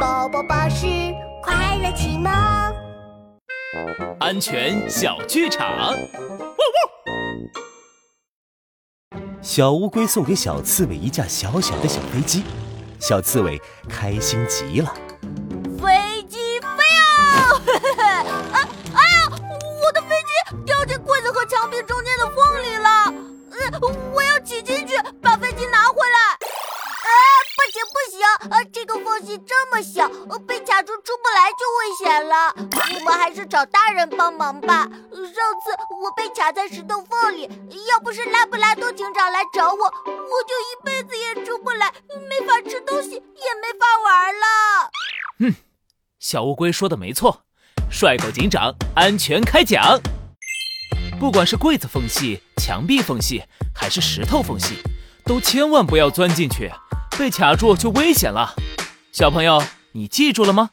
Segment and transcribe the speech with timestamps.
[0.00, 0.86] 宝宝巴士
[1.42, 2.32] 快乐启蒙，
[4.18, 5.94] 安全小剧场。
[9.42, 12.44] 小乌龟送给小刺猬一架小小的小飞机，
[12.98, 13.60] 小刺猬
[13.90, 14.90] 开心极了。
[27.80, 30.06] 行不行，呃，这个缝隙这么小，
[30.46, 32.54] 被卡住出不来就危险了。
[32.94, 34.86] 我们还是找大人帮忙吧。
[35.10, 35.70] 上次
[36.02, 37.48] 我被卡在石头缝里，
[37.88, 41.90] 要不是拉布拉多警长来找我，我就一辈子也出不来，
[42.28, 44.90] 没法吃东西，也没法玩了。
[45.38, 45.54] 嗯，
[46.18, 47.44] 小乌龟说的没错，
[47.90, 49.98] 帅狗警长安全开讲。
[51.18, 53.42] 不管是柜子缝隙、墙壁缝隙，
[53.74, 54.76] 还是石头缝隙，
[55.24, 56.70] 都千万不要钻进去，
[57.20, 58.54] 被卡住就危险了。
[59.12, 60.70] 小朋友，你记住了吗？